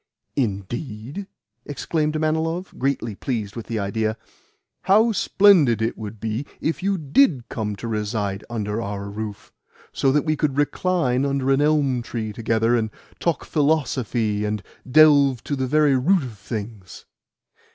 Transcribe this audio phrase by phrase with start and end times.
[0.35, 1.27] "Indeed?"
[1.63, 4.17] exclaimed Manilov, greatly pleased with the idea.
[4.85, 9.53] "How splendid it would be if you DID come to reside under our roof,
[9.93, 15.43] so that we could recline under an elm tree together, and talk philosophy, and delve
[15.43, 17.05] to the very root of things!"